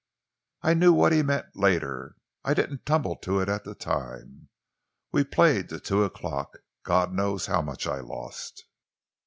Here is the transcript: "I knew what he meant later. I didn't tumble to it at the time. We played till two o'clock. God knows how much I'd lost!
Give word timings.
"I 0.63 0.73
knew 0.73 0.91
what 0.93 1.11
he 1.11 1.21
meant 1.21 1.55
later. 1.55 2.15
I 2.43 2.55
didn't 2.55 2.87
tumble 2.87 3.17
to 3.17 3.39
it 3.39 3.47
at 3.47 3.65
the 3.65 3.75
time. 3.75 4.49
We 5.11 5.23
played 5.23 5.69
till 5.69 5.79
two 5.79 6.03
o'clock. 6.03 6.57
God 6.81 7.13
knows 7.13 7.45
how 7.45 7.61
much 7.61 7.85
I'd 7.85 8.05
lost! 8.05 8.65